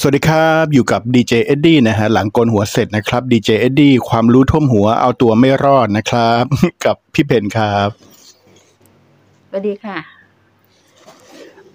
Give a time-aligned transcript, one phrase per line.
[0.00, 6.44] สวัสดีครับ อยู่กับดีเจเอ็ดดี้นะฮะหลังโกนหัวเสร็จนะครับดีเจเอ็ดดี้ความรู้ท่วมหัวเอาตัวไม่รอดนะครับ
[6.84, 7.88] กับพี่เพนครับ
[9.48, 9.98] สวัสดีค่ะ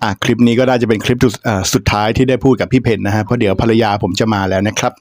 [0.04, 4.92] อะคลิปนี้ก็น่าจะเป็นคลิปสุดอ่าสุดท้ายที่ได้พูดกับพี่เพนนะฮะเพราะเดี๋ยวภรรยาผมจะมาแล้วนะครับ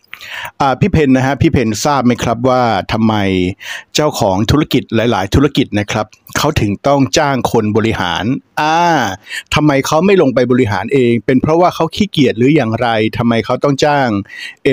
[0.61, 3.15] อ่าพี่เพนนะฮะพี่เพนทราบไหมครับว่าทำไม
[3.95, 6.07] เจ้าของธุรกิจหลาย ๆ ธุรกิจนะครับ
[6.39, 8.25] เขาถึงต้องจ้างคนบริหาร
[8.61, 8.79] อ่า
[9.55, 12.89] ทำไมเขาไม่ลงไปบริหารเอง เป็นเพราะว่าเขาขี้เกียจหรืออย่างไร
[13.19, 14.09] ทำไมเขาต้องจ้าง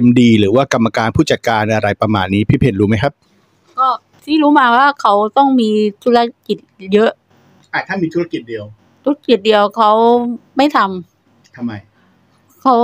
[0.06, 3.14] MD หรือว่ากรรมการผู้จัดการอะไรประมาณนี้พี่เพนรู้ไหมครับ
[3.80, 3.88] ก็
[4.26, 5.70] ที่รู้มาว่าเขาต้องมี
[6.04, 6.58] ธุรกิจ
[6.94, 7.12] เยอะ
[7.74, 8.66] อ่าถ้ามีธุรกิจเดียว
[9.06, 9.92] ธุรกิจเดียวเขา
[10.58, 11.72] ไม่ทำทำไม
[12.62, 12.76] เขา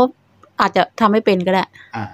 [0.61, 1.63] อาจจะทำไม่เป็นก็ได้
[1.95, 2.05] อ่า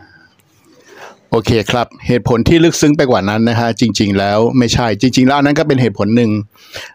[1.31, 6.31] โอเคครับ เหตุผลที่ลึกซึ้งไปกว่านั้นนะฮะจริง ๆ แล้วไม่ใช่จริง ๆ แล้วอันนั้นก็เป็นเหตุผลหนึ่ง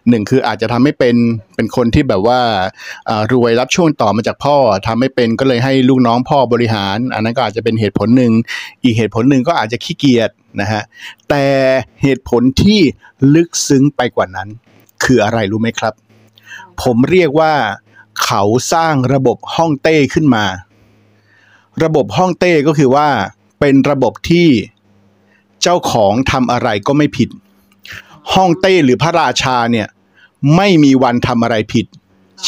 [0.09, 1.15] หนึ่งคืออาจจะทำให้เป็น
[1.55, 2.39] เป็นคนที่แบบว่า
[3.09, 8.31] อ่ารวยรับช่วงต่อมาจากพ่อทำไม่เป็นก็เลยให้ลูกน้องพ่อบริหาร อันนั้นก็อาจจะเป็นเหตุผลหนึ่ง
[8.83, 10.29] อีกเหตุผลหนึ่งก็อาจจะขี้เกียจ
[10.61, 10.83] นะฮะ
[11.29, 11.45] แต่
[12.01, 12.79] เหตุผลที่
[13.35, 14.47] ลึกซึ้งไปกว่านั้น
[15.03, 15.93] คืออะไรรู้ไหมครับ
[16.81, 17.53] ผมเรียกว่า
[18.25, 18.43] เขา
[18.73, 20.45] สร้างระบบห้องเต้ขึ้นมา
[21.83, 23.07] ระบบห้องเต้ก็คือว่า
[23.59, 24.47] เป็นระบบที่
[25.61, 27.29] เจ้าของทำอะไรก็ไม่ผิด
[28.33, 29.87] ห้องเต้หรือพระราชาเนี่ย
[30.55, 31.85] ไม่มีวันทำอะไรผิด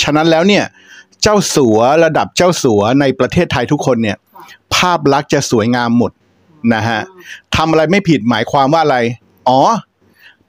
[0.01, 0.65] ฉะนั้นแล้วเนี่ย
[1.21, 4.17] เจ้าสัวระดับเจ้าสัวในประเทศไทยทุกคนเนี่ย
[4.75, 6.11] ภาพลักษณ์จะสวยงามหมด
[6.73, 7.01] นะฮะ
[7.55, 8.97] ทำอะไรไม่ผิดหมายความว่าอะไร
[9.47, 9.61] อ๋อ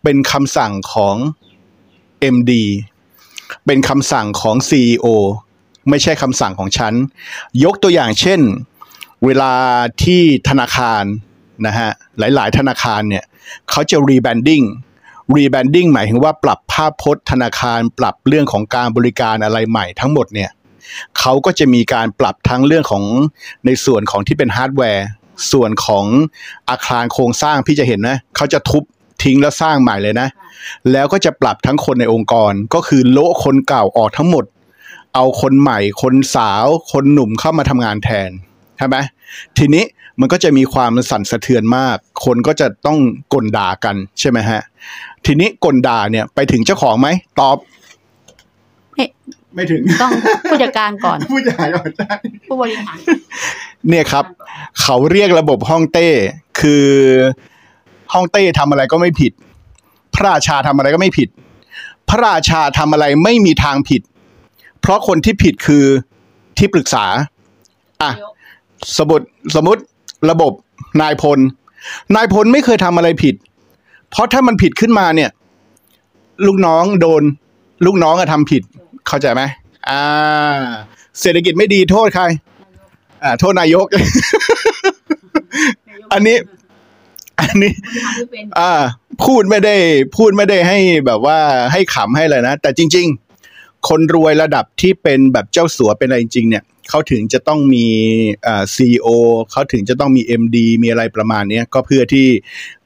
[0.02, 1.16] เป็นคำสั่งของ
[2.34, 2.52] MD
[3.66, 5.06] เป็นคำสั่งของ CEO
[5.90, 6.92] ไม่ใช่คำสั่งของฉัน
[7.64, 8.40] ยกตัวอย่างเช่น
[9.24, 9.52] เวลา
[10.02, 11.02] ที่ธนาคาร
[11.66, 13.24] นะฮะหลายๆ ธนาคารเนี่ย
[13.70, 14.66] เขาจะ rebranding
[15.34, 20.50] rebranding หมายถึงว่าปรับภาพพจน์ธนาคารปรับเรื่องของการบริการอะไรใหม่ทั้งหมดเนี่ย
[21.18, 23.04] เขาก็จะมีการปรับทั้งเรื่องของ
[23.66, 25.06] ในส่วนของที่เป็นฮาร์ดแวร์
[25.52, 26.04] ส่วนของ
[26.70, 28.82] อาคารโครงสร้างพี่จะเห็นนะเขาจะทุบ
[29.22, 30.28] ทิ้งแล้วสร้างใหม่เลยนะ
[30.92, 34.44] แล้วก็จะปรับทั้งคนในองค์กรก็คือโละคนเก่าออกทั้งหมด
[35.14, 38.30] เอาคนใหม่ คนสาว คนหนุ่มเข้ามาทำงานแทน
[38.78, 38.96] ใช่ไหม
[39.58, 39.84] ทีนี้
[40.20, 42.98] มันก็จะมีความสั่นสะเทือนมาก คนก็จะต้อง
[43.34, 44.60] กลด่ากันใช่ไหมฮะ
[45.26, 47.08] ทีนี้กลด่าเนี่ยไปถึงเจ้าของไหม
[47.40, 47.56] ตอบ
[48.92, 49.04] ไม่
[49.54, 50.12] ไม่ถึงต้อง
[50.50, 52.14] ผู้จัดการก่อน ผู้จัดการก่อนใช่
[52.48, 52.96] ผู้บริหาร
[53.88, 54.24] เนี่ยครับ
[54.82, 56.08] เขาเรียกระบบห้องเต้
[56.60, 56.86] คือ
[58.12, 59.32] ห้องเต้ทำอะไรก็ไม่ผิด
[60.14, 61.28] พระราชาทำอะไรก็ไม่ผิด
[62.08, 64.02] พระราชาทำอะไรไม่มีทางผิด
[64.80, 65.84] เพราะคนที่ผิดคือ
[66.58, 67.04] ที่ปรึกษา
[68.02, 68.12] อะ
[68.98, 69.82] สมมติสมมติ
[70.30, 70.52] ระบบ
[71.02, 71.38] นายพล
[72.16, 73.34] นายพลไม่เคยทำอะไรผิด
[74.10, 75.30] เพราะถ้ามันผิดขึ้นมาเนี่ย
[76.46, 77.22] ลูกน้องโดน
[77.86, 78.62] ลูกน้องอะทำผิด
[79.06, 79.42] เข้าใจไหม
[79.90, 80.04] อ่า
[81.20, 82.24] เศรษฐกิจไม่ดีโทษใคร
[83.22, 83.86] อ่า โทษนายก
[86.12, 86.36] อันนี้
[87.40, 87.72] อันนี้
[88.58, 88.72] อ่า
[89.24, 89.76] พูดไม่ได้
[90.16, 91.38] พูดไม่ได้ให้แบบว่า
[91.72, 93.06] ให้ขำให้เลยนะ แต่จริง
[93.46, 97.86] ๆ คนรวยระดับที่เป็นแบบเจ้าสัวเป็นอะไรจริง ๆ เนี่ยเขาถึงจะต้องมี
[98.46, 99.06] อ่าซีโอ
[99.52, 102.28] เขาถึงจะต้องมี MD มีอะไรประมาณเนี้ยก็เพื่อที่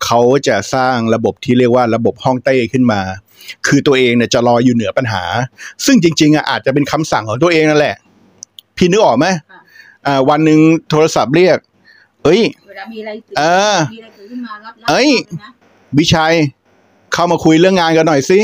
[0.04, 3.00] เขาจะสร้างระบบที่เรียกว่าระบบห้องเต้ขึ้นมา
[3.66, 5.24] คือตัวเองเนี่ยจะลอยอยู่เหนือปัญหา
[5.86, 7.96] ซึ่งจริง ๆอะอาจจะเป็นคำสั่งของตัวเองนั่นแหละ
[8.76, 9.60] พี่นึกออกไหมค่ะ
[10.06, 11.58] อ่าวันหนึ่งโทรศัพท์เรียก
[12.24, 13.42] เอ้ย เวลามีอะไรเอ
[13.74, 15.08] อ มีอะไรเกิดขึ้นมารับรับเอ้ย
[15.42, 15.50] นะ
[15.98, 16.34] วิชัย
[17.12, 18.38] เข้ามาคุยเรื่องงานกันหน่อยสิ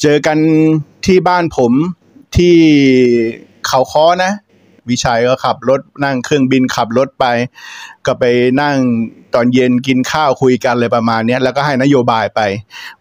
[0.00, 0.38] เจอกัน
[1.06, 1.72] ที่บ้านผม
[2.36, 2.54] ที่
[3.66, 4.32] เขาค้อนะ
[4.90, 7.26] วิชัยก็ขับรถนั่งเครื่องบินขับรถไป
[8.06, 8.24] ก็ไป
[8.62, 8.76] นั่ง
[9.34, 12.40] ตอนเย็นกินข้าวคุยกันเลยประมาณเนี้ยแล้วก็ให้นโยบายไป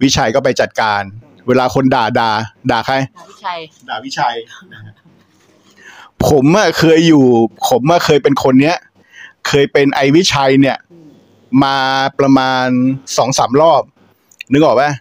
[0.04, 1.02] วิชัยก็ไปจัดการ
[1.48, 2.32] เวลาคนด่าด่า
[2.72, 3.60] ด่าใครดาวิชัย
[3.90, 4.36] ด่าวิชัย
[6.28, 7.26] ผมอะเคยอยู่
[7.70, 8.78] ผมอะเคยเป็นคนเนี้ย
[9.54, 10.78] เคยเป็นไอวิชัยเนี่ย
[11.64, 11.78] มา
[12.20, 12.68] ประมาณ
[13.18, 13.84] สองสามรอบ
[14.52, 14.92] นึกออกปะ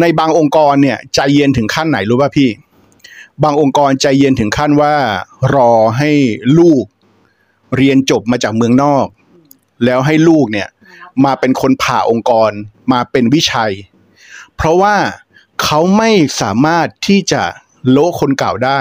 [0.00, 2.50] ในบางองค์กรเนี่ย ใจเย็นถึงขั้นไหนรู้ป่ะพี่
[3.42, 4.94] บางองค์กรใจเย็นถึงขั้นว่า
[5.54, 6.10] รอให้
[6.58, 6.84] ลูก
[7.76, 9.06] เรียนจบมาจากเมืองนอก
[9.84, 10.68] แล้วให้ลูกเนี่ย
[11.24, 12.50] มาเป็นคนผ่าองค์กร
[12.92, 13.72] มาเป็นวิชัย
[14.56, 14.96] เพราะว่า
[15.62, 16.10] เขาไม่
[16.40, 17.42] สามารถที่จะ
[17.90, 18.80] โละคนเก่าได้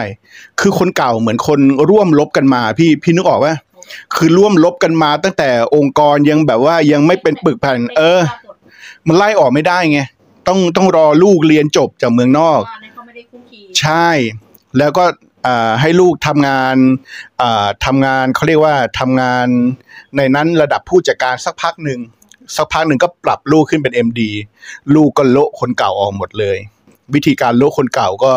[0.59, 1.59] คือคนเก่าเหมือนคน
[1.89, 3.56] ร่วมลบกันมา พี่พี่นึกออกปะ
[4.15, 8.21] คือร่วมลบกันมาตั้งแต่องค์กรยังแบบว่ายังไม่เป็นปึกแผ่น เออ
[9.07, 10.00] มันไล่ออกไม่ได้ไง
[10.47, 14.09] ต้องต้องรอลูกเรียนจบจากเมืองนอกว่านั้นเขาไม่ได้คุกคีใช่
[14.77, 15.06] แล้วก็
[15.47, 16.75] อ่าให้ลูกทำงาน
[17.41, 19.47] อ่าทำงานเขาเรียกว่าทำงาน
[20.18, 22.00] ในนั้นระดับผู้จัดการสักพักหนึ่ง
[22.56, 24.21] สักพักหนึ่งก็ปรับลูกขึ้นเป็น MD
[24.95, 26.57] ลูกก็โละคนเก่าออกหมดเลย
[27.15, 28.31] วิธีการโละคนเก่าก็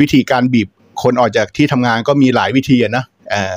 [0.00, 0.68] วิธีการบีบ
[1.02, 3.54] คนออกจากที่ทำงานก็มีหลายวิธีอะนะเอ่อ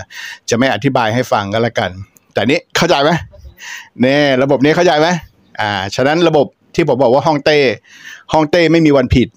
[0.50, 1.90] จะไม่อธิบายให้ฟังก็แล้วกัน
[2.34, 3.12] แต่นี้เข้าใจไหม
[4.02, 5.08] เนี่ยระบบนี้เข้าใจไหม
[5.62, 7.58] อ่าฉะนั้นระบบที่ผมบอกว่าห้องเต้
[8.34, 9.28] ห้องเต้ไม่มีวันผิด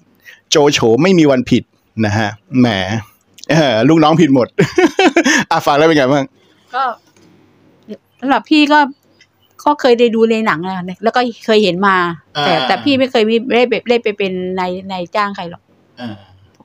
[0.49, 1.63] โจโฉไม่มีวันผิด
[2.05, 2.29] นะฮะ
[2.59, 2.67] แหม
[3.49, 4.47] เออลูกน้องผิดหมด
[5.51, 6.25] อะฟังแล้วเป็นไงบ้าง
[6.75, 6.83] ก็
[8.19, 8.79] สำหรับพี่ก็
[9.63, 11.95] ก็เคยได้ดูในหนังอะแล้วก็เคยเห็นมา
[12.41, 15.63] แต่อ่าแต่พี่ไม่เคยมีได้ไปได้ไปเป็นในในจ้างใครหรอก
[15.99, 16.15] อ่า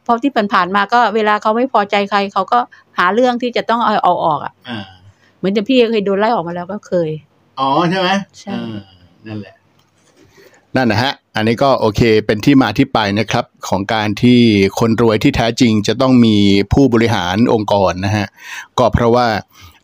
[0.06, 2.58] เพราะที่ผ่านๆมาก็เวลาเขาไม่พอใจใคร เขาก็
[2.98, 4.78] หาเรื่องที่จะต้องเอาเอาออกอะอ่า
[5.36, 7.10] เหมือนแต่พี่เคยโดนไล่ออกมาแล้วก็เคย
[7.60, 8.08] อ๋อใช่ไหม
[8.38, 8.80] ใช่อ่า
[9.26, 9.54] นั่นแหละ
[10.76, 14.40] นั่นนะฮะ อันนี้ก็โอเคเป็นที่มาที่ไปนะครับ ของการที่
[14.78, 16.36] คนรวยที่แท้จริงจะต้องมี
[16.72, 18.26] ผู้บริหารองค์กรนะฮะ
[18.78, 19.26] ก็เพราะว่า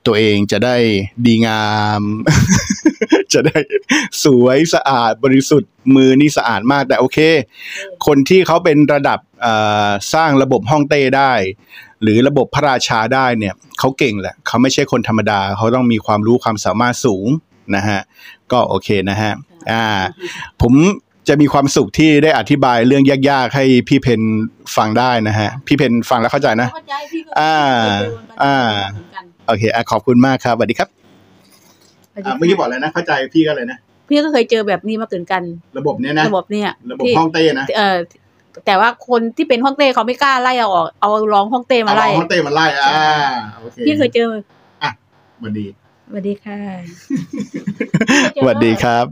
[0.06, 0.76] ตัวเองจะได้
[1.26, 1.66] ดีงา
[2.00, 2.02] ม
[3.32, 3.58] จะได้
[4.24, 7.18] สวยสะอาดบริสุทธิ์มือนี่สะอาดมากแต่โอเค
[8.06, 9.54] คนที่เขาเป็นระดับเอ่
[9.86, 11.32] อสร้างระบบห้องเต้ได้
[12.02, 17.28] หรือระบบพระราชาได้เนี่ยเขาเก่งแหละเขาไม่ใช่คนธรรมดา เขาต้องมีความรู้ความสามารถสูง
[17.76, 18.00] นะฮะ
[18.52, 19.32] ก็โอเคนะฮะ
[19.70, 19.84] อ่า
[20.62, 20.74] ผม
[21.28, 24.20] จะมีความสุขที่ได้อธิบายเรื่องยากๆ ให้พี่เพน
[24.76, 28.56] ฟังได้นะฮะ พี่เพนฟังแล้วเข้าใจนะเข้าใจพี่ก็อ่าเคยเจเหมือนกันอ่า
[28.92, 30.88] เหมือนกัน โอเคอะขอบคุณมากครับสวัสดีครับ
[32.12, 33.78] สวัสดีอ่าค่ะเมื่อกี้บอกเลยนะ เข้าใจพี่ก็เลยนะ
[34.08, 35.42] พี่ก็เคยเจอแบบนี้มาเกินกัน
[35.78, 37.98] ระบบเนี้ยนะ ระบบเนี่ยระบบที่ห้องเต้นะเออ
[38.66, 42.90] แต่ว่าคนที่เป็นห้องเต้เขาไม่กล้าไล่เอาออก เอารองห้องเต้มาเอาไล่ห้องเต้มาไล่อ่า
[43.58, 44.30] โอเคพี่เคยเจอ
[45.38, 45.66] สวัสดี
[46.08, 46.58] สวัสดีค่ะ
[48.42, 49.06] สวัสดีครับ